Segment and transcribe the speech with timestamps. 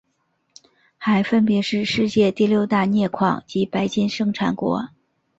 [0.97, 4.89] 还分别是世界第六大镍矿及白金生产国。